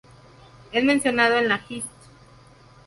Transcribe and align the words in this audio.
Es 0.71 0.83
mencionado 0.83 1.37
en 1.37 1.47
la 1.47 1.61
"Hist. 1.69 1.85